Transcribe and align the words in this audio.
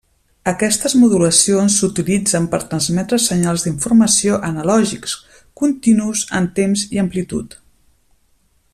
Aquestes 0.51 0.93
modulacions 1.01 1.75
s'utilitzen 1.81 2.47
per 2.53 2.61
transmetre 2.71 3.19
senyals 3.27 3.67
d'informació 3.67 4.41
analògics, 4.49 5.15
continus 5.63 6.27
en 6.41 6.53
temps 6.61 6.89
i 6.97 7.05
amplitud. 7.07 7.59